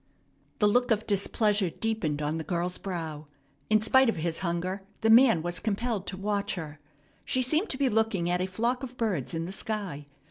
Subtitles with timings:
[0.57, 3.27] The look of displeasure deepened on the girl's brow.
[3.69, 6.79] In spite of his hunger the man was compelled to watch her.
[7.23, 10.07] She seemed to be looking at a flock of birds in the sky.